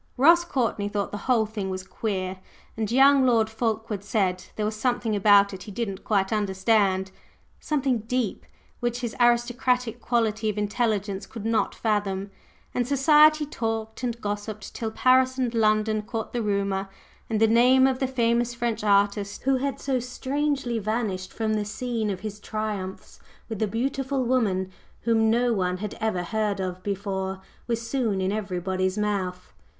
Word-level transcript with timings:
Ross 0.17 0.43
Courtney 0.43 0.89
thought 0.89 1.11
the 1.11 1.17
whole 1.29 1.45
thing 1.45 1.69
was 1.69 1.83
"queer;" 1.83 2.39
and 2.75 2.91
young 2.91 3.23
Lord 3.23 3.51
Fulkeward 3.51 4.03
said 4.03 4.45
there 4.55 4.65
was 4.65 4.75
something 4.75 5.15
about 5.15 5.53
it 5.53 5.61
he 5.61 5.71
didn't 5.71 6.03
quite 6.03 6.33
understand, 6.33 7.11
something 7.59 7.99
"deep," 7.99 8.47
which 8.79 9.01
his 9.01 9.15
aristocratic 9.19 9.99
quality 10.01 10.49
of 10.49 10.57
intelligence 10.57 11.27
could 11.27 11.45
not 11.45 11.75
fathom. 11.75 12.31
And 12.73 12.87
society 12.87 13.45
talked 13.45 14.01
and 14.01 14.19
gossiped 14.19 14.73
till 14.73 14.89
Paris 14.89 15.37
and 15.37 15.53
London 15.53 16.01
caught 16.01 16.33
the 16.33 16.41
rumor, 16.41 16.89
and 17.29 17.39
the 17.39 17.45
name 17.45 17.85
of 17.85 17.99
the 17.99 18.07
famous 18.07 18.55
French 18.55 18.83
artist, 18.83 19.43
who 19.43 19.57
had 19.57 19.79
so 19.79 19.99
strangely 19.99 20.79
vanished 20.79 21.31
from 21.31 21.53
the 21.53 21.63
scene 21.63 22.09
of 22.09 22.21
his 22.21 22.39
triumphs 22.39 23.19
with 23.47 23.61
a 23.61 23.67
beautiful 23.67 24.23
woman 24.23 24.71
whom 25.01 25.29
no 25.29 25.53
one 25.53 25.77
had 25.77 25.93
ever 26.01 26.23
heard 26.23 26.59
of 26.59 26.81
before, 26.81 27.39
was 27.67 27.87
soon 27.87 28.19
in 28.19 28.31
everybody's 28.31 28.97
mouth. 28.97 29.53